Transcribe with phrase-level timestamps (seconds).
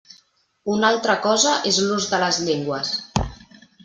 [0.75, 2.95] Una altra cosa és l'ús de les llengües.